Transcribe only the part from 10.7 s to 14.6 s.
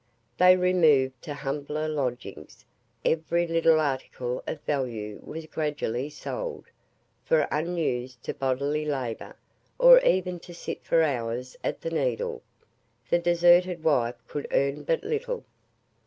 for hours at the needle, the deserted wife could